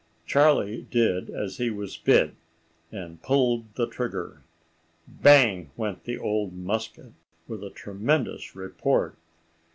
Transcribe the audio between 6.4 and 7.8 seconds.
musket with a